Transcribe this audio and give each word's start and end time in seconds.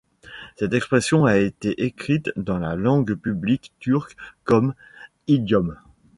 Cette 0.55 0.73
expression 0.73 1.25
a 1.25 1.37
été 1.37 1.83
écrite 1.83 2.31
dans 2.35 2.57
la 2.57 2.73
langue 2.73 3.13
publique 3.13 3.71
turque 3.79 4.17
comme 4.45 4.73
idiome. 5.27 5.77